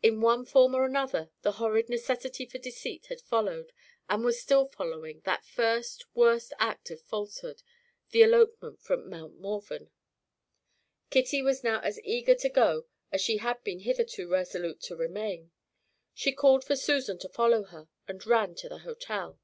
[0.00, 3.72] In one form or another, the horrid necessity for deceit had followed,
[4.08, 7.64] and was still following, that first, worst act of falsehood
[8.10, 9.90] the elopement from Mount Morven.
[11.10, 15.50] Kitty was now as eager to go as she had been hitherto resolute to remain.
[16.14, 19.40] She called for Susan to follow her, and ran to the hotel.